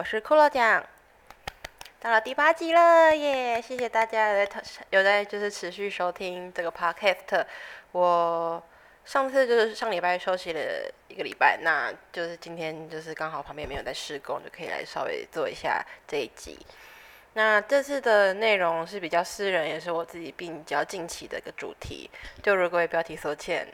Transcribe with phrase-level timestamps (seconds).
[0.00, 0.82] 我是骷髅奖，
[2.00, 3.60] 到了第八集了耶！
[3.60, 7.44] 谢谢大家有在有在就是持续收听这个 podcast。
[7.92, 8.62] 我
[9.04, 10.60] 上次就是上礼拜休息了
[11.08, 16.58] 一个礼拜，那就是今天就是刚好旁边没有在施工，就可以来稍微做一下这一集。
[17.34, 22.10] 那这次的内容是比较私人，也是我自己比较近期的一个主题。
[22.42, 23.68] 就如各位标题所见，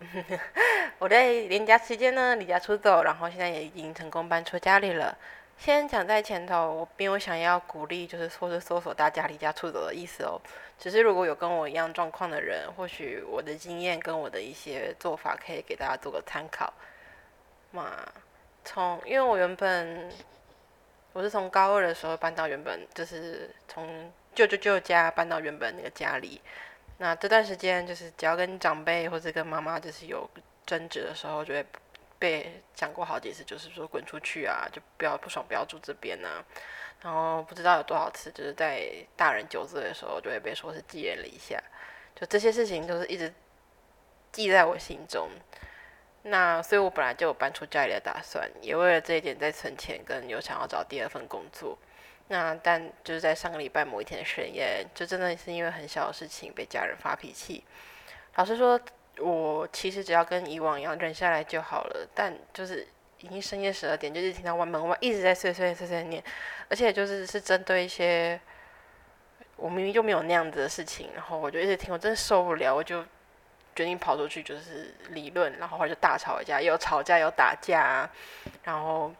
[0.98, 5.16] 我在年假期间呢离家出走，然后现在也已经成功搬出家里了。
[5.64, 10.40] 先讲在前头，我并有想要鼓励，就是说是搜索大家离家出走的意思哦。
[10.76, 16.72] 只是如果有跟我一样状况的人，或许我的经验跟我的一些做法可以给大家做个参考。
[17.70, 17.92] 嘛，
[18.64, 20.10] 从因为我原本。
[21.14, 26.40] 我是从高二的时候搬到原本就是从舅舅舅家搬到原本那个家里。
[26.96, 30.26] 那这段时间就是只要跟长辈或者跟妈妈就是有
[30.64, 31.66] 争执的时候，就会
[32.22, 36.44] 被讲过好几次，就是说滚出去啊，就不要不爽不要住这边呐。
[37.00, 41.60] 然后不知道有多少次，就是在大人酒醉的时候，就会被说是寄人篱下。
[42.14, 43.34] 就这些事情都是一直
[44.30, 45.28] 记在我心中。
[46.22, 51.76] 那所以，我本来就有搬出家里的打算，也为了这一点在存钱，跟有想要找第二份工作。
[52.28, 57.64] 那但就是在上个礼拜某一天的深夜，就真的是因为很小的事情被家人发脾气。
[58.36, 58.80] 老实说，
[59.18, 62.08] 我其实只要跟以往一样忍下来就好了。
[62.14, 62.86] 但就是
[63.20, 66.22] 已经深夜十二点，就是听到外门外一直在碎碎碎碎念，
[66.68, 68.40] 而且就是是针对一些
[69.56, 73.04] 我明明就没有那样子的事情，然后我就一直听，我真的受不了，我就。
[73.74, 78.06] 决定跑出去就是理论，然后后来就大吵一架，有吵架有打架，
[78.64, 79.10] 然后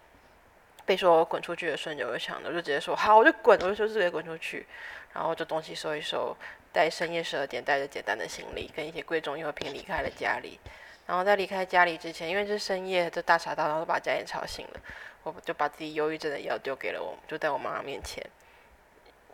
[0.84, 4.66] 被说滚出去的瞬间，我就想着就直接说好，我就滚，我就说直接滚出去，
[5.14, 6.36] 然后就东西收一收，
[6.72, 10.58] 在深夜十二点带着简单的行李跟一些贵重用品离开了家里，
[11.06, 14.80] 然后在离开家里之前，因为是深夜，就大吵大闹都把家人吵醒了，
[15.22, 18.24] 我就把自己忧郁症的药丢给了我，就在我妈妈面前。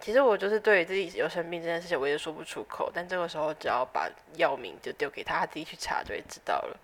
[0.00, 2.90] 其实我就是对于自己有生病这件事情，我也说不出口。
[2.94, 6.76] 但这个时候，只要把药名就丢给他，他自己去查就会知道了。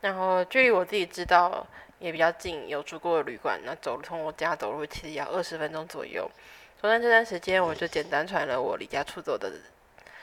[0.00, 1.64] 然后距离我自己知道
[2.00, 6.28] 也比较近，有住过的旅馆，那走从我家走路其实要二十分钟左右。
[6.80, 9.52] 昨天这段时间，我就简单传了我离家出走的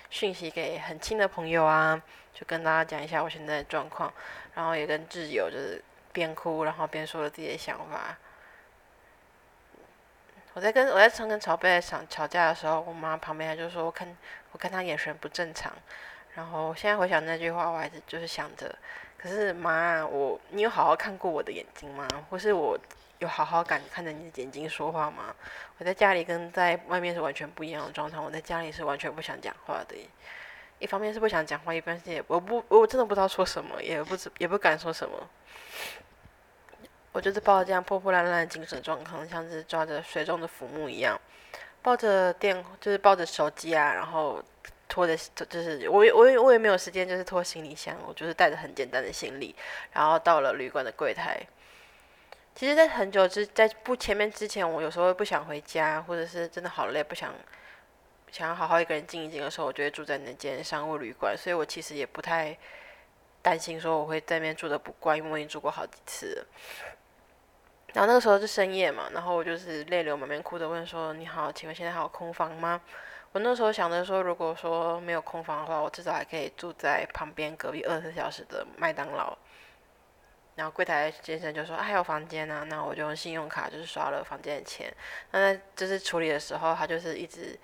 [0.09, 2.01] 讯息给很亲的朋友啊，
[2.33, 4.13] 就跟大家讲一下我现在的状况，
[4.53, 5.83] 然后也跟挚友就是
[6.13, 8.17] 边哭然后边说了自己的想法。
[10.53, 14.15] 我在跟我在常跟曹贝想吵架的时候，我妈旁边就说：“我看
[14.53, 15.73] 我看他眼神不正常。”
[16.33, 18.73] 然后现在回想那句话，我还是就是想着，
[19.17, 22.07] 可是妈，我你有好好看过我的眼睛吗？
[22.29, 22.79] 或是我
[23.19, 25.33] 有好好敢看着你的眼睛说话吗？
[25.77, 28.19] 我在家里跟在外面是完全不一样的状态。
[28.19, 29.95] 我在家里是完全不想讲话的，
[30.79, 35.29] 一方面是不想讲话，一方面是我不我真的不知道说什么，也不知也不敢说什么。
[37.13, 41.17] 我就是抱着这样破破烂烂的精神状况，像是抓着水中的浮木一样，
[41.81, 44.43] 抱着电，就是抱着手机啊，然后
[44.89, 45.15] 拖着，
[45.47, 49.55] 就是我我我也没有时间，就是拖行李箱，我就是带着很简单的行李，
[49.93, 51.41] 然后到了旅馆的柜台。
[52.55, 57.33] 其实，在很久之在不前面之前，我有时候不想回家，或者是真的好累，不想
[58.31, 62.57] 想要好好一个人静一静的时候，我就会住在那间商务旅馆，所以我其实也不太
[63.41, 66.45] 担心说我会在那边住的不惯，因为我已经住过好几次了。
[67.93, 72.79] 然后那个时候是深夜嘛，然后我就是泪流满面哭着问说：“你好，请问现在还有空房吗？”
[73.33, 79.37] 我那时候想着说，如果说没有空房的话，我至少还可以住在旁边隔壁二十四小时的麦当劳。
[80.55, 84.91] 然后柜台先生就说：“还有房间呢。”那我就用信用卡就是刷了房间的钱。
[85.31, 87.57] 那在就是处理的时候，他就是一直。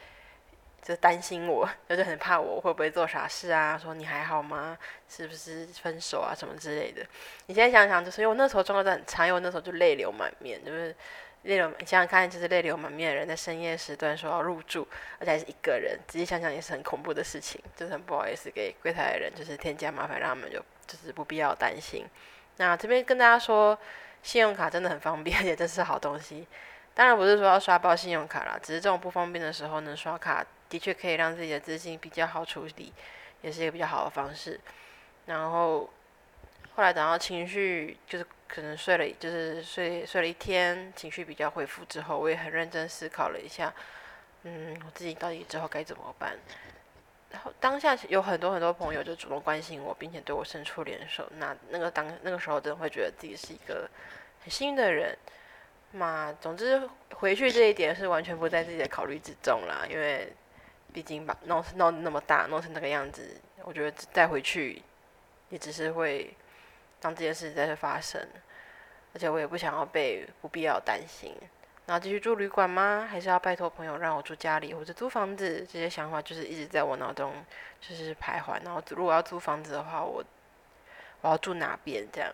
[0.83, 3.77] 就担心我，就是很怕我会不会做傻事啊？
[3.77, 4.75] 说你还好吗？
[5.07, 6.33] 是不是分手啊？
[6.35, 7.05] 什么之类的。
[7.45, 10.87] 你现在想想，就是因为我那时候状况很差，因为我那时候就泪流满面，就是
[11.43, 11.69] 泪流。
[11.77, 14.87] 你想想看，就是泪流满面的人在深夜时段说要入住，
[15.19, 17.61] 而且还是一个人，仔细想想也是很恐怖的事情。
[17.75, 20.57] 就是很不好意思给柜台的人就是添加麻烦，让他们就
[20.87, 22.07] 就是不必要担心。
[22.61, 23.77] 那这边跟大家说，
[24.21, 26.47] 信用卡真的很方便，而且这是好东西。
[26.93, 30.45] 当然不是说要刷爆信用卡啦，只是这种不方便的时候能刷卡。
[30.69, 32.93] 的确可以让自己的资金比较好处理，
[33.41, 34.57] 也是一个比较好的方式。
[35.25, 35.89] 然后
[36.75, 43.73] 后来等到情绪就是可能睡了，就是睡睡了一天，情绪比较恢复之后，我也很认真思考了一下，
[44.43, 46.37] 嗯，我自己到底之后该怎么办。
[47.31, 51.27] 然后当下有很多很多朋友就主动关心我，并且对我伸出援手。
[51.37, 53.89] 那那个当那个时候，真的会觉得自己是一个
[54.41, 55.17] 很幸运的人。
[55.93, 60.31] 嘛，总之回去这一点是完全不在自己的考虑之中啦，因为。
[60.93, 64.83] 毕竟把弄弄那么大，弄成那个样子，我觉得带回去
[65.47, 66.35] 也只是会
[66.99, 68.21] 让这件事再次发生。
[69.13, 71.33] 而且我也不想要被不必要担心。
[71.91, 73.05] 然后继续住旅馆吗？
[73.11, 75.67] 还是要拜托朋友让我住家里或者租房子？
[75.69, 77.33] 这些想法就是一直在我脑中
[77.81, 78.63] 就是徘徊。
[78.63, 80.23] 然后如果要租房子的话，我
[81.19, 82.07] 我要住哪边？
[82.09, 82.31] 这样？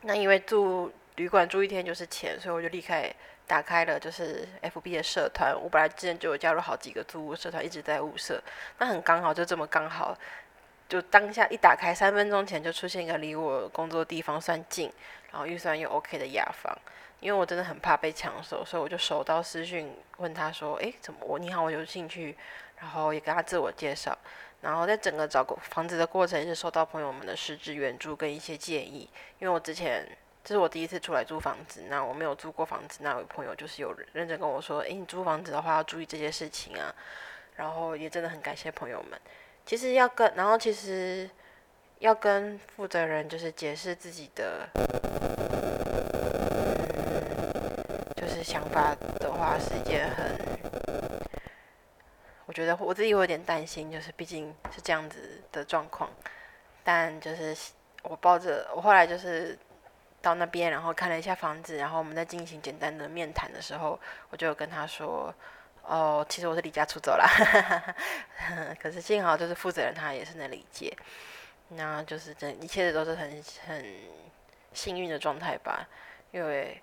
[0.00, 2.92] 那因为住旅馆住一天就是钱，所以我就立刻
[3.46, 5.54] 打开了就是 FB 的社团。
[5.56, 8.42] 我本来之前就有加入好几个租屋社团，一直在物色。
[8.78, 10.18] 那很刚好，就这么刚好，
[10.88, 14.90] 就当下一打开，三分钟前就出现一个离我工作地方算近，
[15.30, 16.76] 然后预算又 OK 的雅房。
[17.20, 22.36] 因为我真的很怕被抢手，所以我就手到私讯问他说：“诶，怎么我你好，我有兴趣。”
[22.80, 24.16] 然后也跟他自我介绍。
[24.60, 29.10] 然后在整个找房子的过程，也是收到朋友们的实质援助跟一些建议。
[29.40, 30.08] 因为我之前
[30.44, 36.94] 这是我第一次出来租房子，那我没有租过房子，那有朋友就是有认真跟我说：“诶，你租房子的话要注意这些事情啊。”
[37.56, 39.20] 然后也真的很感谢朋友们。
[39.68, 41.28] 其实要跟，然后其实
[41.98, 44.66] 要跟负责人就是解释自己的。
[48.16, 50.40] 就是想法的话是一件很，
[52.46, 56.08] 我觉得我自己会有点担心，就是毕竟是这样子的状况。
[56.82, 57.54] 但就是
[58.04, 59.54] 我抱着我后来就是
[60.22, 64.00] 到那边，然后看了一下房子，然后我们在进行简单的面谈的时候，
[64.30, 65.34] 我就跟他说
[65.88, 67.26] ：“哦，其实我是离家出走了。
[68.80, 70.96] ”可是幸好就是负责人他也是能理解，
[71.70, 73.84] 那就是这一切的都是很很
[74.72, 75.88] 幸运的状态吧，
[76.30, 76.80] 因为。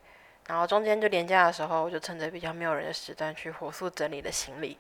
[0.48, 4.78] 然后中间就连假的时候，我就趁着比较没有人的时段去火速整理了行李，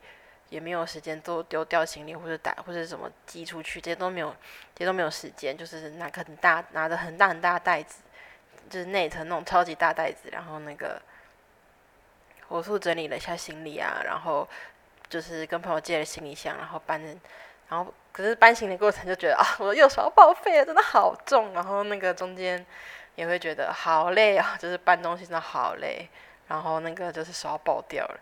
[0.49, 4.29] 也没有时间做丢掉行李或者打或者什么寄出去，这些都没有，
[4.75, 8.03] 这些都没有时间，就是拿个很大拿着很大很大的袋子，
[8.69, 11.01] 就是内层那种超级大袋子，然后那个
[12.49, 14.47] 火速整理了一下行李啊，然后
[15.09, 17.01] 就是跟朋友借了行李箱，然后搬，
[17.69, 22.65] 然后可是搬行李过程就觉得啊，我的右手要报废了，真的好重，然后那个中间。
[23.15, 26.05] 也会觉得好累啊，就是搬东西真的好累，
[26.49, 28.19] 然后那个就是手要爆掉了，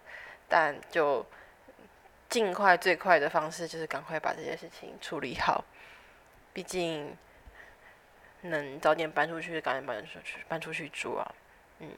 [0.48, 1.26] 但就
[2.30, 5.66] 尽快最快的方式就是赶快把这些事情处理好，
[6.54, 7.18] 毕竟
[8.42, 11.34] 能早点搬出去，赶紧搬出去，搬出去住啊，
[11.80, 11.90] 嗯，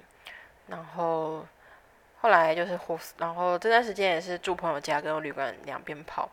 [0.68, 1.46] 然后
[2.26, 6.28] 后来就是呼，然后这段时间也是住朋友家跟旅馆两边跑，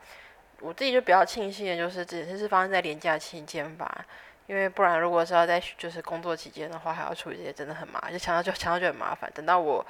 [0.59, 4.03] 我自己就比较庆幸的就是这件事是发生在年假期间吧。
[4.47, 9.31] 因为不然，如果是要在就是工作期间的话，还要处理这些，真的很麻烦，就想到就想到就很麻烦。
[9.35, 9.85] 等到我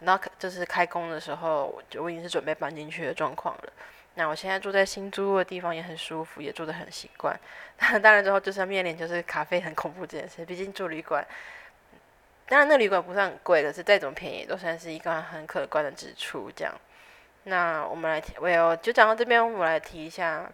[0.00, 3.72] 等到就是开工的时候，我就我已经是准备搬进去的状况了。
[4.14, 7.38] 那我现在住在新租的地方也很舒服，也住得很习惯。
[8.02, 11.24] 当然之后就是要面临就是咖啡很恐怖这件事，毕竟住旅馆，
[12.48, 16.50] 当然那旅馆不算很贵，可是再怎么便宜都算是一个很可观的支出。
[16.54, 16.74] 这样，
[17.44, 20.50] 那我们来提，我有就讲到这边，我来提一下。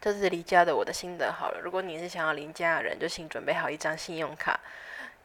[0.00, 1.58] 这是离家的我的心得好了。
[1.60, 4.56] 如果你是想要离家的人，就请准备好一张信用卡，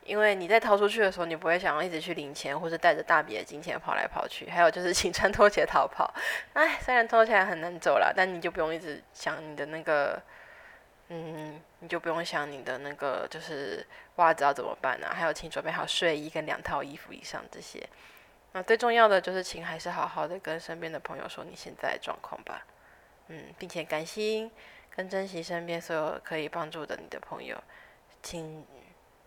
[0.03, 4.49] 因为你在逃出去的时候，你不会想要一直去领钱，或者带着大笔的金钱跑来跑去。
[4.49, 6.11] 还有就是请穿拖鞋逃跑。
[6.53, 10.19] 哎，虽然拖起来很难走啦，但你就不用一直想你的那个，
[11.09, 13.85] 嗯，你就不用想你的那个就是
[14.15, 15.07] 袜子要怎么办呢？
[15.13, 17.87] 还有，请准备好睡衣跟两套衣服以上这些。
[18.53, 22.65] 那最重要的就是，请还是好好的跟身边的朋友说你现在的状况吧。
[23.27, 24.51] 嗯，并且感心
[24.95, 27.57] 跟珍惜身边所有可以帮助的你的朋友，
[28.21, 28.65] 请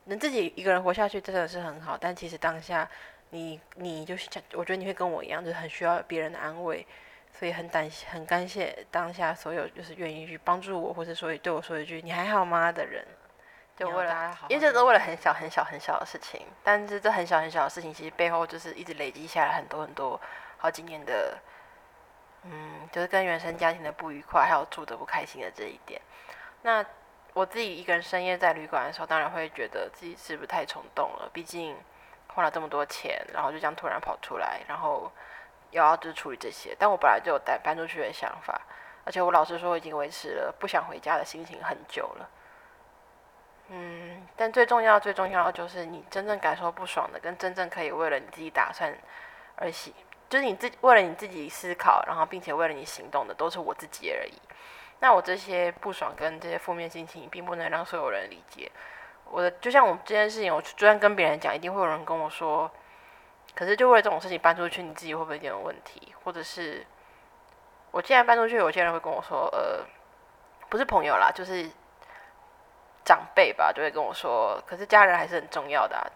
[0.05, 2.89] 能自己一个人活下去真的是很好，但其实当下
[3.31, 6.87] 你你就是，我觉得你会跟我一样，就是很需要别人的安慰，
[7.39, 13.07] 所以很感很感谢当下所有就是愿意去帮助我，或者说对我说一句你还好吗的人，
[13.77, 20.21] 就为了因为这都为了很小很小很小的事情，但是这很小很小的事情，其实背后就是一直累积下来很多很多
[20.57, 21.39] 好几年的。
[22.49, 26.01] 嗯，就是跟原生家庭的不愉快，还有住的不开心的这一点。
[26.63, 26.85] 那
[27.33, 31.29] 我自己一个人深夜在旅馆的时候，当然会觉得自己是不是太冲动了？
[31.33, 31.77] 毕竟
[32.29, 35.11] 花了这么多钱，然后就这样突然跑出来，然后
[35.85, 36.75] 要就是处理这些。
[36.79, 38.61] 但我本来就有带搬出去的想法，
[39.05, 42.31] 而且我老实说，已经维持了不想回家的心情很久了。
[43.69, 48.97] 嗯，但最重要、最重要的就是你真正感受不爽的，跟真正可以为了你自己打算
[49.57, 49.93] 而行。
[50.29, 54.35] 就是你自己为了你自己思考，然后并且为了你行动的，都是我自己而已。
[55.01, 58.71] 那我这些不爽跟这些负面心情，并不能让所有人理解。
[59.25, 62.71] 我的就像我这件事情，我就算跟别人讲，一定会有人跟我说。
[63.57, 66.15] 可是就为了这种事情搬出去，你自己会不会有点问题？
[66.23, 66.87] 或者是
[67.91, 69.85] 我既然搬出去，有些人会跟我说，呃，
[70.69, 71.69] 不是朋友啦，就是
[73.05, 76.13] 长辈吧，就会跟我说，可是家人还是很重要的。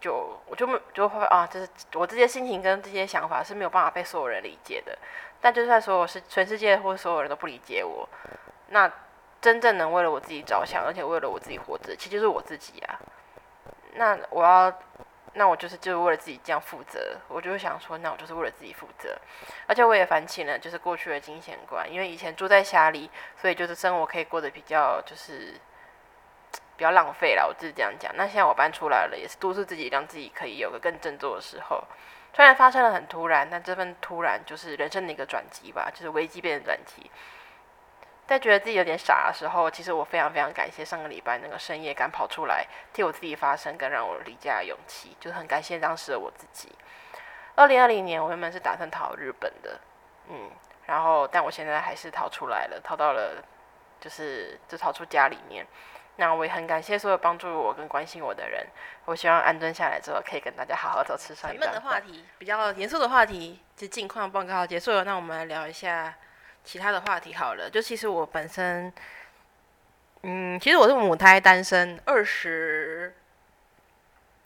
[0.00, 4.96] 就我就没就会啊，就是我这些心情跟这些想法是没有办法被所有人理解的。
[5.40, 8.08] 但就算所有是全世界或所有人都不理解我，
[8.68, 8.90] 那
[9.40, 12.98] 真正能为了我自己着想，而且为了我自己活着，其实就是我自己啊。
[13.94, 14.72] 那我要，
[15.34, 19.16] 那我就是就是为了自己这样负责，我就会想说，那我就是为了自己负责，
[19.66, 25.54] 而且我也反省了，就是过去的金钱观，因为以前住在家里，所以就是生活可以过得比较就是
[26.76, 28.12] 比较浪费了，我自己这样讲。
[28.16, 31.84] 那现在我搬出来了，也是督促自己，让自己可以有个更振作的时候。
[32.34, 37.10] 虽然发生了很突然，但这份突然就是人生的一个转机吧，就是危机变成转机。
[38.28, 46.70] 在觉得自己有点傻的时候，其实我非常非常感谢上个礼拜那个深夜敢跑出来替我自己发声，跟让我离家的勇气，就是很感谢当时的我自己。
[47.56, 49.80] 二零二零年我原本是打算逃日本的，
[50.28, 50.50] 嗯，
[50.84, 53.42] 然后但我现在还是逃出来了，逃到了
[53.98, 55.66] 就是就逃出家里面。
[56.16, 58.66] 那我也很感谢所有帮助我跟关心我的人。
[59.06, 61.72] 我希望安顿下来之后，可以跟大家好好的吃上一顿。
[61.72, 66.14] 的话题比较严肃的话题，就近况报告结束了，那我们来聊一下。
[66.64, 68.92] 其他的话题好了，就其实我本身，
[70.22, 73.14] 嗯，其实我是母胎单身二十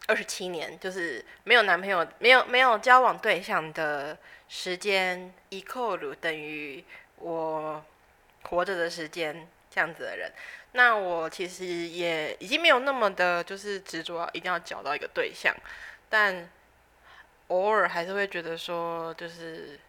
[0.07, 4.16] 二十七年，就是没有男朋友，没有没有交往对象的
[4.49, 6.85] 时间，equal 等于
[7.16, 7.85] 我
[8.45, 10.31] 活着的时间这样子的人。
[10.73, 15.52] 那我其实也已经没有那么的，就是执着一定要找到一个对象，
[16.09, 16.49] 但
[17.49, 19.81] 偶尔还是会觉得说，就是。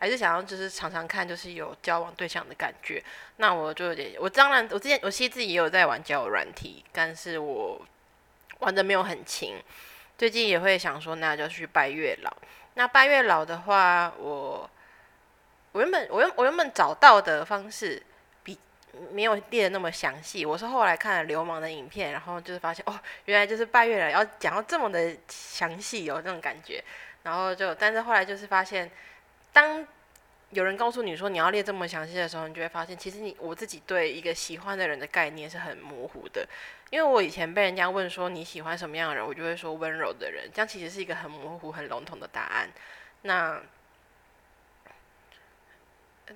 [0.00, 3.02] 还是想要就是常常看，就是有交往对象的感觉。
[3.38, 7.84] 那我就有点，我当然我之前我其实自己也有在玩交友软体，但是我
[8.60, 9.56] 玩的没有很勤。
[10.16, 12.32] 最近也会想说，那就去拜月老。
[12.74, 14.70] 那拜月老的话，我
[15.72, 18.00] 我原本我原我原本找到的方式
[18.44, 18.56] 比
[19.10, 20.46] 没有列的那么详细。
[20.46, 26.82] 我是后来看了流氓的影片，然后就是发现哦，原来就是拜月老要讲到这么的详细，有那种感觉。
[27.24, 28.88] 然后就，但是后来就是发现。
[29.58, 29.84] 当
[30.50, 36.48] 有人告诉你说你要列这么详细的时候，你就会发现，其实你我自己对一个喜欢的人的概念是很模糊的。
[36.90, 42.70] 因为我以前被人家问说你喜欢什么样的人，我就会说温柔的人，这样其实是一个很模糊、很笼统的答案。
[43.22, 43.60] 那，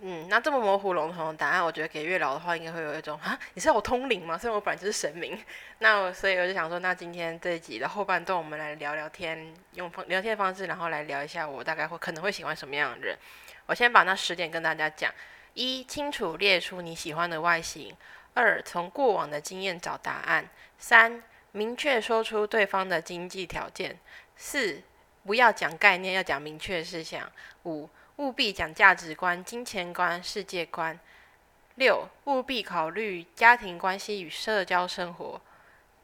[0.01, 4.39] 嗯，那这么模糊笼统的答案，我觉得给月老的话，应该会有一种啊，你是我通灵吗？
[4.39, 5.39] 虽然我本来就是神明。
[5.81, 13.17] 那我所以我就想说，那今天这一集的后半段，我们来聊聊天，用聊天方式，然后来聊一下我大概会可能会喜欢什么样的人。
[13.67, 15.13] 我先把那十点跟大家讲：
[15.55, 17.93] 一、清楚列出你喜欢的外形；
[18.35, 20.45] 二、从过往的经验找答案；
[20.79, 21.23] 三、
[21.53, 23.93] 明确说出对方的经济条件；
[24.37, 24.83] 四、
[25.25, 27.23] 不要讲概念，要讲明确事项；
[27.65, 27.89] 五、
[28.23, 30.97] 务必讲价值观、金钱观、世界观；
[31.75, 35.41] 六、务必考虑家庭关系与社交生活；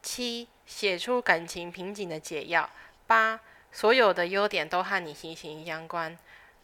[0.03, 2.69] 七、写出感情瓶颈的解药；
[3.07, 3.39] 八、
[3.71, 6.17] 所有的优点都和你息息相关。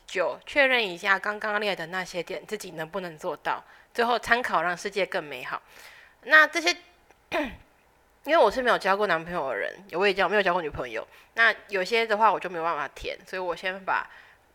[0.06, 3.64] 九，确认一下刚刚列的那些点，自己能不能做到？
[3.94, 5.62] 最后参考，让世界更美好。
[6.24, 6.76] 那这些，
[8.26, 11.08] 因为我是没有交过男朋友的人，我也交没有交过女朋友。
[11.36, 14.06] 那有些的话，我就没有办法填，所以我先把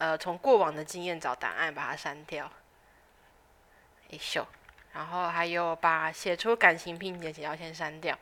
[0.00, 2.50] 呃从过往的经验找答案，把它删掉。
[4.08, 4.44] 一秀，
[4.94, 8.18] 然后还有把写出感情并且要先删掉。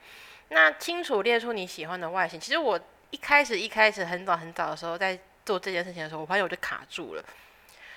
[0.50, 2.38] 那清楚列出你喜欢的外形。
[2.38, 5.18] 其实我一开始一开始很早很早的时候在。
[5.49, 7.25] 做这件事情的时候，我发现我就卡住了，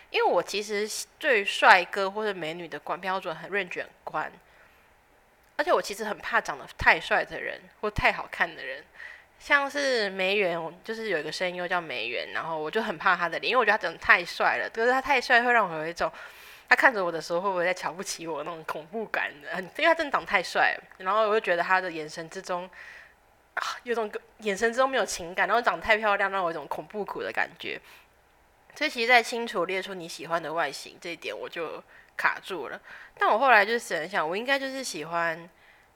[0.09, 4.31] 因为我其实对帅哥或者美女的观标准很认卷观，
[5.57, 8.85] 而且我其实很怕长得太帅的人或太好看的人，
[9.43, 16.11] 像是梅园，就是有一个声优叫梅园，然后我就很怕他的脸，因为我觉得他长得太帅了，可是他太帅会让我有一种
[16.69, 22.69] 他看着我的时候会不会在瞧不起我那种恐怖感的，因为他真的长得太帅了，然后我就觉得他的眼神之中。
[23.83, 27.77] 有种眼神之中没有情感，然后长得太漂亮，让我有一种恐怖苦的感觉。
[28.73, 31.83] 所以，其实，在清楚列出你喜欢的外形这一点，我就
[32.15, 32.81] 卡住了。
[33.19, 35.49] 但我后来就是想想，我应该就是喜欢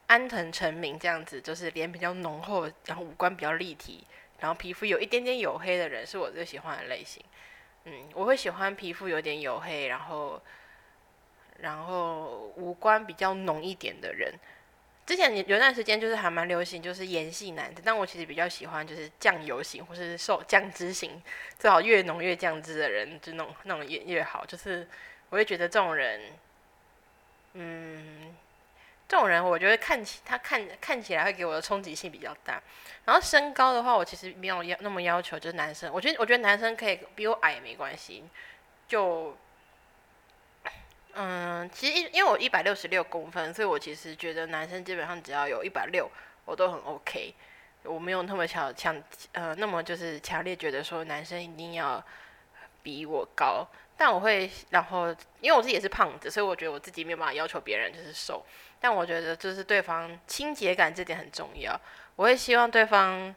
[0.07, 4.05] 安藤成明这样子，就是脸比较浓厚，然后五官比较立体，
[4.39, 7.23] 然后皮肤有一点点黝黑的人，是我最喜欢的类型。
[7.85, 10.41] 嗯，我会喜欢皮肤有点黝黑，然后
[11.59, 14.33] 然后五官比较浓一点的人。
[15.05, 21.21] 之前有段时间就是还蛮流行，就是盐系男子，但我其实比较喜欢就是酱油型或是瘦酱汁型，
[21.59, 24.43] 最好越浓越酱汁的人，就那种那种越越好。
[24.47, 24.87] 就是
[25.29, 26.21] 我会觉得这种人，
[27.53, 28.35] 嗯，
[29.07, 32.61] 这种人我觉得看起他看看起来会给我的冲击性比较大。
[33.05, 38.23] 然后身高的话，我其实没有要那么要求，就是男生，我觉得我觉得男生可以比我矮也没关系，
[38.87, 39.37] 就。
[41.17, 46.11] 嗯，其实因因为我一百六十六公分，所以我其实觉得男生基本上只要有一百六，
[46.43, 47.33] 我都很 OK。
[47.83, 52.03] 我没有那么强强呃，那么就是强烈觉得说男生一定要
[52.83, 53.65] 比我高。
[53.95, 55.07] 但我会，然后
[55.39, 58.45] 因为我自己也是胖子，所以我觉得我自己没有办法要求别人就是瘦。
[58.85, 61.75] 但我觉得就是对方清洁感这点很重要。
[62.15, 63.33] 我会希望对方，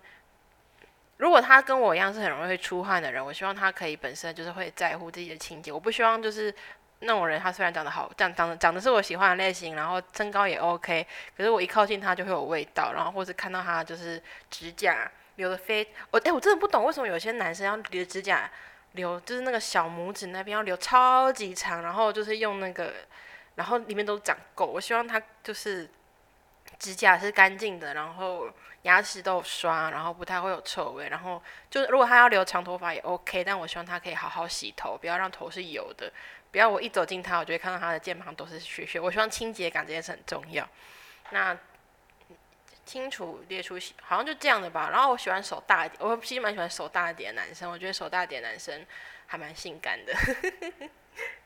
[1.17, 5.73] 如果他跟我一样是很容易会出汗的人，我希望他可以本身就是会在乎自己的清洁。
[5.73, 6.55] 我不希望就是
[6.99, 18.51] 那种人，他虽然长得好，长长得长得是我喜欢的类型，然后身高也 OK，可是我一靠近他就会有味道，然后或是看到他就是指甲留的非我哎，我真的不懂为什么有些男生要留指甲。
[18.93, 22.95] 留就是那个小拇指那边要留超级长，然后就是用那个，
[23.59, 24.65] 然后里面都长垢。
[24.65, 25.87] 我希望他就是
[26.79, 28.49] 指甲是干净的，然后
[28.83, 31.11] 牙齿都有刷，然后不太会有臭味。
[31.11, 36.11] 然后就如果他要留长头发也 OK，但我希望他可以好好洗头，不要让头是油的，
[36.51, 38.99] 不要我一走近他，我就会看到他的肩膀都是血血。
[38.99, 40.67] 我希望清洁感这件事很重要。
[41.31, 41.55] 那。
[42.87, 44.89] 清楚列出，好像就这样的吧。
[44.91, 47.71] 然后我喜欢手大一点，我其实蛮喜欢手大一点的男生。
[47.71, 48.83] 我觉得手大一点男生
[49.27, 50.15] 还蛮性感的。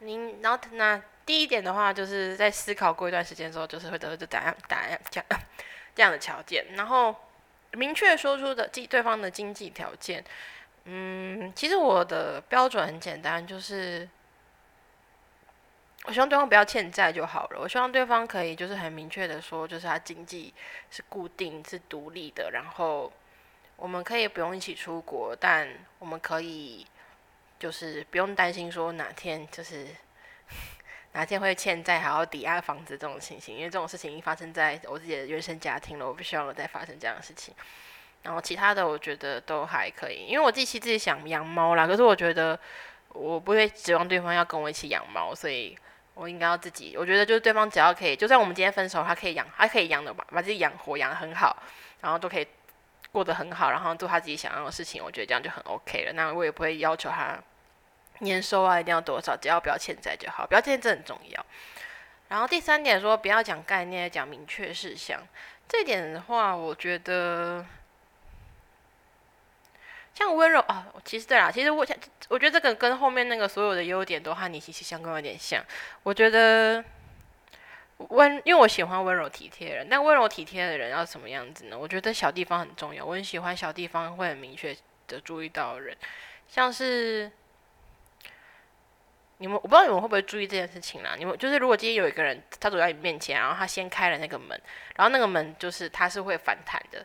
[0.00, 5.40] 您，然后那第一点的话，就是在思考过一段时间之后，就是会得到这答案，答案这样
[5.94, 6.64] 这样的条件。
[6.74, 7.14] 然后
[7.72, 10.24] 明确说出的经对方的经济条件。
[10.84, 14.08] 嗯，其实我的标准很简单，就是。
[16.04, 17.58] 我希望对方不要欠债就好了。
[17.58, 20.54] 我希望对方可以就是很明确的说，就是他经济
[20.88, 22.52] 是固定、是独立的。
[22.52, 23.12] 然后
[23.74, 26.86] 我们可以不用一起出国，但我们可以
[27.58, 29.86] 就是不用担心说哪天就是
[31.12, 36.06] 哪天会欠债还要抵押房子这种情形，因为这种事情已经发生在我自己的原生家庭了。
[36.06, 37.54] 我不希望再发生这样的事情。
[38.22, 42.58] 然后其他的我觉得都还可以，因为我自己自己想养猫啦，可是我觉得
[43.10, 45.76] 我不会指望对方要跟我一起养猫，所以。
[46.18, 51.54] 我应该要自己，我觉得就是对方只要可以，就算我们今天分手，他可以养，他可以养的把把自己养活，养的很好，
[52.00, 52.48] 然后都可以
[53.12, 56.12] 过得很好，然后做他自己想要的事情，我觉得这样就很 OK 了。
[56.14, 57.38] 那我也不会要求他
[58.20, 61.46] 年收啊一定要多少，只要不要欠债就好，不要欠债很重要。
[62.28, 65.20] 然后第三点说不要讲概念，讲明确事项，
[65.68, 67.64] 这点的话，我觉得。
[70.14, 71.94] 像温柔啊，其实对啦，其实我想，
[72.30, 75.62] 我觉得这个跟后面那个所有的优点都和你息息相关，有点像。
[76.02, 76.82] 我觉得
[77.98, 81.78] 温，因为我喜欢温柔体贴的人，但温柔体贴的人要什么样子呢？
[81.78, 84.76] 我觉得小地方很重要，我很喜欢小地方会很明确
[85.08, 85.96] 的注意到人，
[86.46, 87.30] 像是
[89.38, 91.14] 你们，我不知道你们会不会注意这件事情啦。
[91.18, 94.60] 你们就是如果今天有一个人他走在你面前，然后他先开了那个门，
[94.96, 97.04] 然后那个门就是他是会反弹的。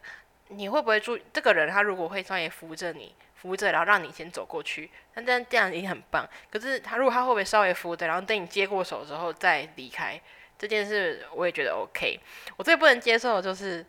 [0.49, 1.69] 你会不会注意这个人？
[1.69, 6.27] 他如果会稍微扶着你，扶着，然后让你先走过去，那这样这样已经很棒。
[6.51, 10.19] 可是他如果他会不会稍微扶着，然后等你接过手之后再离开？
[10.61, 12.19] 这件事我也觉得 OK。
[12.55, 13.83] 我最不能接受的就是，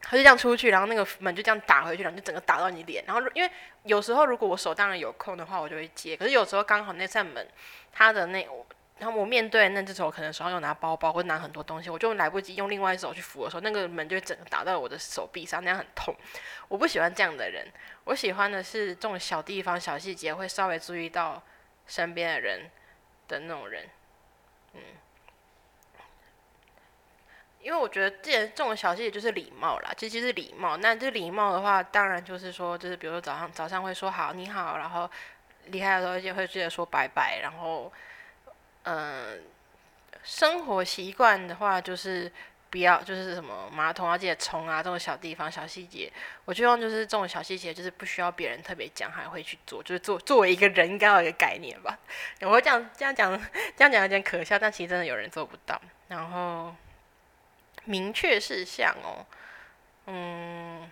[0.00, 3.04] 他就这样出去，然后那个门就这样打回去，然后就整个打到你脸。
[3.06, 3.50] 然后因为
[3.82, 6.16] 有时候如果我手当然有空的话，我就会接。
[6.16, 7.44] 可是有时候刚好那扇门，
[7.92, 8.48] 它的那。
[8.98, 16.16] 然后我面对那只手，可能手上又拿包包或拿很多东西，我就来不及用另外一只手去扶的时候，那个门就整个打到我的手臂上，那样很痛。
[16.68, 17.66] 我不喜欢这样的人，
[18.04, 21.42] 我喜欢的是这种小地方、小细节会稍微注意到
[21.86, 22.70] 身边的人
[23.28, 23.84] 的那种人。
[24.72, 24.80] 嗯，
[27.66, 30.76] 因为我觉得这这种小细节就是礼貌啦，其实是礼貌。
[30.76, 35.10] 那这礼貌的话，当然就是说，就是比如说早上早上会说好你好，然后
[35.66, 37.92] 离开的时候就会记得说拜拜，然后。
[38.88, 39.42] 嗯，
[40.22, 42.30] 生活习惯的话，就是
[42.70, 46.08] 不要就是什么马桶要记得冲啊，这种小地方小细节，
[46.44, 51.98] 我希望就是这种小细节，就是不需要别人特别讲，还会去做，就是作作为一个人应该有一个概念吧。
[52.42, 53.36] 我会这样这样讲，
[53.76, 55.82] 这样讲有点可笑，但其实真的有人做不到。
[56.06, 56.72] 然后
[57.86, 59.26] 明确事项哦，
[60.06, 60.88] 嗯，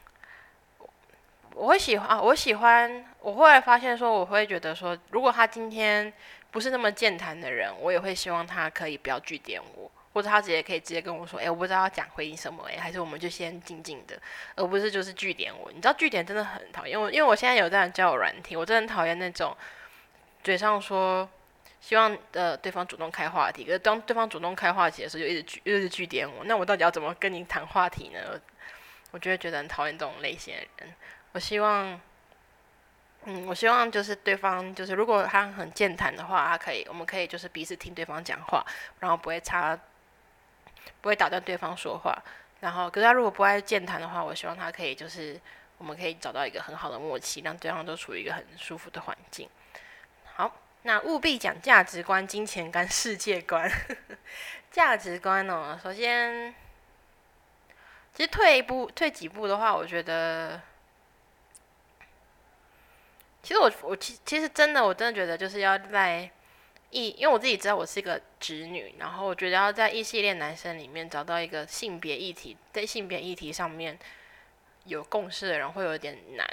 [1.54, 6.12] 我会喜欢啊，我喜欢，我后来发现说，我会觉得说，如果他今天。
[6.54, 14.16] 不是那么健谈的人，我也会希望他可以不要拒点我，或者他直接可以直接跟我说，哎，我不知道要讲回应什么，哎，还是我们就先静静的，
[14.54, 15.72] 而不是就是拒点我。
[15.72, 19.52] 你知道拒点真的很讨厌，我因为我现在有这样交友软体，我真的很讨厌那种
[20.44, 21.28] 嘴上说
[21.85, 28.40] 希望呃对方主动开话题，可是当对方主动开话题的时候，就一直拒一直拒点我，那我到底要怎么跟你谈话题呢？
[29.11, 30.94] 我就会觉得很讨厌这种类型的人。
[31.33, 32.01] 我希望。
[33.27, 38.62] 嗯，我希望就是对方就是如果他很健谈的话，他可以，我们可以就是彼此听对方讲话，
[39.01, 39.75] 然后不会插，
[41.01, 42.14] 不会打断对方说话。
[42.61, 45.40] 然后，可是他如果不爱健谈的话，我希望他可以就是
[45.79, 49.49] 我们可以找到一个很好的默契，让对方都处于一个很舒服的环境。
[50.35, 50.55] 好，
[50.87, 53.70] 那务必讲价值观、金钱观、世界观。
[54.70, 56.55] 价值观哦，首先，
[58.12, 60.61] 其实退一步、退几步的话，我觉得。
[63.42, 66.31] 其实我我其其实真的我真的觉得就是要在
[66.90, 73.99] 异，因为我自己知道我是一个直女，然后我觉得要在异系列男生里面找到一个性别议题，在性别议题上面
[74.85, 76.47] 有共识的人会有点难。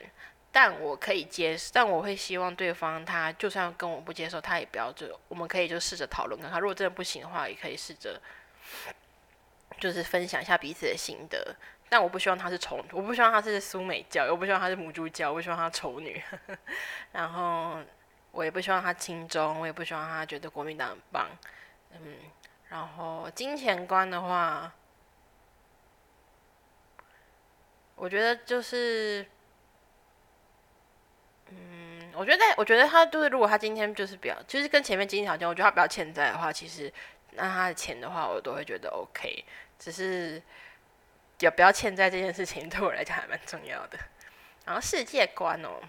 [0.54, 8.22] 但我可以接受，但我会希望对方他就算跟我不接受，他也不要就我们可以就试着讨论看看，如果真的不行的话，也可以试着
[9.80, 11.56] 就是分享一下彼此的心得。
[11.88, 16.22] 但我不希望他是丑，我不希望他是苏美教，我不希望他是母猪教，我不希望他丑女。
[17.14, 17.80] 然后
[18.32, 21.30] 我也不希望他轻中，我也不希望他觉得国民党很棒。
[21.94, 22.18] 嗯，
[22.68, 24.74] 然后金钱观的话，
[27.96, 29.26] 我觉得就是。
[31.52, 36.92] 嗯，我觉得，我觉得他就是，如果他今天就是比较，就是跟前面经济条件，我觉得他比较欠债的话，其实
[37.32, 39.44] 那他的钱的话，我都会觉得 OK。
[39.78, 40.42] 只是
[41.40, 43.98] 也不要欠债这件事情， 对我来讲还蛮重要的。
[44.66, 45.82] 然后世界观哦，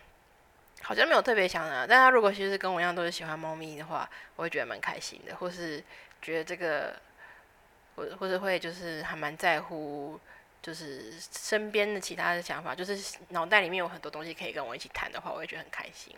[0.83, 5.83] 好像没有特别想的，但他如果其实跟我一样都是喜欢猫咪的话，我会觉得蛮开心的，或是
[6.21, 6.99] 觉得这个，
[7.97, 10.19] 或或者会就是还蛮在乎。
[10.63, 16.15] 就是身边的其他的想法，就是脑袋里面有很多东西可以跟我一起谈的话，我会觉得很开心。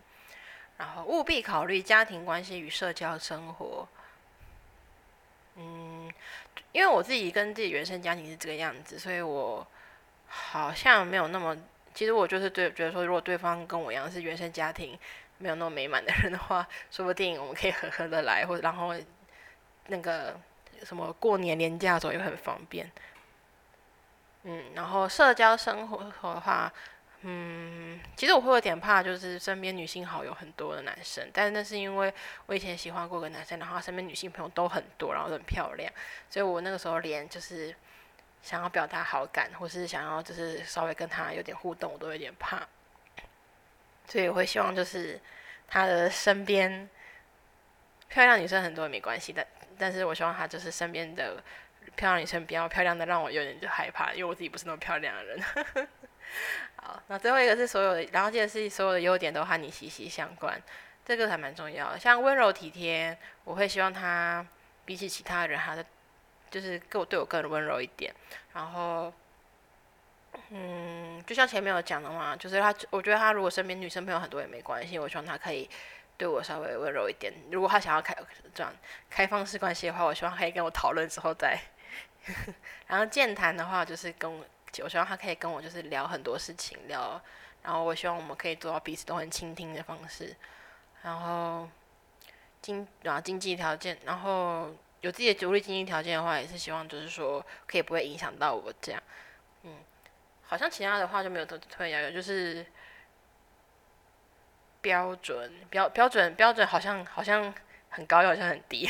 [0.77, 3.89] 然后务必考虑家庭关系与社交生活。
[5.57, 6.13] 嗯，
[6.73, 9.67] 因为我自己跟自己原生家庭是这个样子，所以我
[10.27, 11.57] 好像没有那么……
[11.95, 14.99] 其实我就是对觉得说，如果对方跟我一样是原生家庭
[15.39, 18.93] 没有那么美满的人的话，说不定我们可以和和的来，或者然后
[19.87, 20.37] 那个
[20.83, 22.91] 什么过年年假的时候也很方便。
[24.47, 26.71] 嗯，然后社交生活的话，
[27.23, 32.13] 嗯，其实我会有点怕，就是身边女性好友很多的男生，但那是因为
[32.45, 35.91] 我以前喜欢过个男生，然后身边女性朋友都很多，然后都很漂亮，
[36.29, 37.75] 所以我那个时候连就是
[38.43, 42.69] 想要表达好感，或是想要就是稍微跟他有点互动，我都有点怕，
[44.07, 45.19] 所以我会希望就是
[45.67, 46.87] 他的身边
[48.09, 49.47] 漂亮女生很多也没关系，但
[49.79, 51.43] 但是我希望他就是身边的。
[51.97, 55.43] 漂亮女生比较漂亮的，让我有点就害怕，因为我自己不是那么漂亮的人。
[56.77, 60.61] 好，那最后一个是所有的，然后记得是所有的优点都和你息息相关，
[61.05, 61.99] 这个还蛮重要的。
[61.99, 64.45] 像温柔体贴，我会希望他
[64.85, 65.85] 比起其他人，他的
[66.51, 68.13] 就是跟我对我更温柔一点。
[68.53, 69.13] 然后，
[70.51, 75.69] 嗯，就像前面有讲的嘛，就是他，我觉得他如果身边女生朋友很多也没关系，我希望他可以。
[76.17, 77.35] 对我稍微温柔一点。
[77.51, 78.17] 如果他想要开
[78.55, 78.73] 这样
[79.11, 81.59] 开放式关系的话，我希望可以跟我讨论之后再。
[82.89, 84.45] 然后健谈的话，就是跟我，
[84.83, 87.21] 我希望他可以跟我就是聊很多事情聊。
[87.63, 90.35] 然后我希望我们可以做到彼此都很倾听的方式。
[91.03, 91.69] 然后
[92.61, 99.03] 经然后经济条件，然后有自己的独立经济条件的话，也是希望就是说可以不会影响到我这样。
[99.63, 99.79] 嗯，
[100.43, 102.65] 好像其他的话就没有特特别要求，就是。
[104.85, 107.55] 标准标标准标准好像好像
[107.89, 108.87] 很高又好像很低，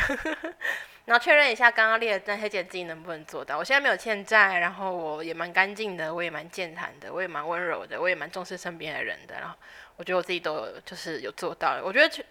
[1.06, 3.58] 然后确认一下刚刚列的那些点自己能不能做到。
[3.58, 9.34] 我现在没有欠债，然后我也蛮干净的，我也蛮健谈的，我也蛮温柔的，我也蛮重视身边的人的。
[9.38, 9.54] 然后
[9.96, 11.80] 我觉得我自己都就是有做到。
[11.84, 12.24] 我觉得确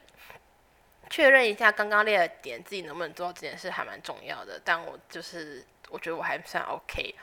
[1.09, 4.59] 确认一下刚刚列的点自己能不能做到这件事还蛮重要的。
[4.63, 7.15] 但我就是我觉得我还算 OK，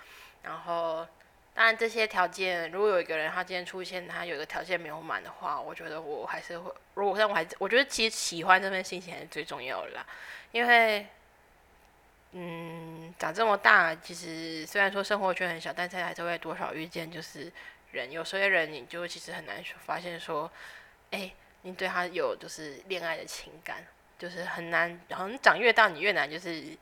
[0.42, 1.06] 然后。
[1.52, 6.72] 当然，这些条件，如果有一个人他今天出现，他有一个条件没有满的话，我觉得我还是会。
[6.94, 10.06] 如果但我还我觉得其实喜欢这份心情还是最重要的啦。
[10.52, 11.04] 因为，
[12.32, 17.52] 嗯，长这么大，其实虽然说生活圈很小，但是还是会多少遇见就是
[17.92, 18.10] 人。
[18.10, 20.50] 有些人你就其实很难发现说，
[21.10, 23.84] 哎，你对他有就是恋爱的情感，
[24.18, 25.00] 就是很难。
[25.08, 26.76] 然后你长越大，你越难就是。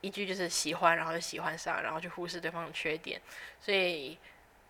[0.00, 3.20] 一句就是喜欢，然后就喜欢上，然后去忽视对方的缺点。
[3.60, 4.16] 所以，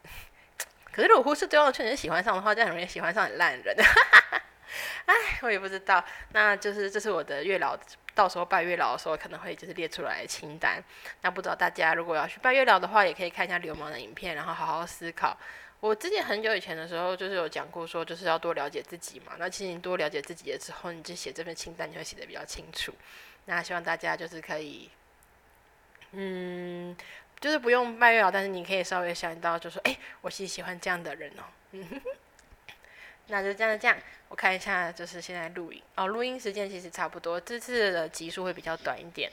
[0.91, 3.77] 可是如果忽视对方的缺点喜欢上的话，这样很容易喜欢上很烂人。
[5.07, 6.05] 哎，我也不知道。
[6.33, 7.79] 那就是这是我的月老，
[8.15, 10.83] 到时候拜月老的时候可能会就是列出来的清单。
[11.23, 15.37] 那不知道大家如果要去拜月老的话，也可以看一下流氓的影片，然后好好思考。
[15.81, 19.35] 我之前很久以前的时候，就是有讲过说，就是要多了解自己嘛。
[19.39, 22.93] 那其实你多了解自己了之后，你就写这份清单，就会写的比较清楚。
[23.45, 24.91] 那希望大家就是可以。
[26.13, 26.97] 嗯，
[27.39, 31.45] 就是不用拜月老，但是你可以稍微想到，就说，哎，我是喜欢这样的人哦。
[33.29, 33.97] 那就这样这样，
[34.29, 39.31] 我看一下，就是现在录音哦，录音时间其实差不多，这次的集数会比较短一点，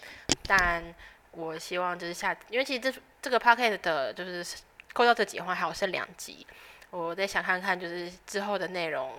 [0.48, 0.84] 但
[1.32, 4.58] 我希望就是下，因为其实这这个 p o c k e t 的就是
[4.94, 6.46] 扣掉这几话，还有剩两集，
[6.92, 9.14] 我再想看看，就是之后的内容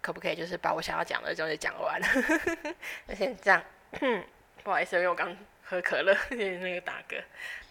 [0.00, 2.00] 可不可以就是把我想要讲的东西讲完。
[3.06, 3.62] 那先这样，
[4.62, 5.36] 不好意思，因为我刚。
[5.68, 7.20] 喝可乐， 那个打嗝。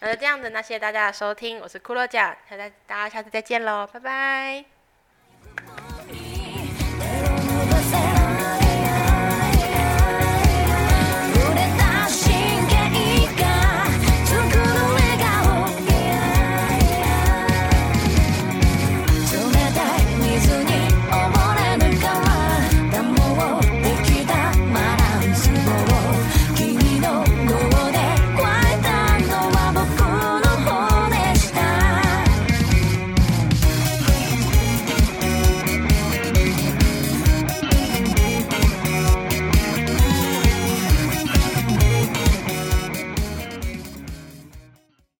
[0.00, 4.75] 那就这样子，那谢谢大家的收听，我是骷髅甲，大家大家下次再见喽，拜拜。